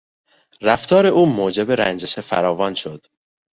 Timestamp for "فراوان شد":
2.19-3.05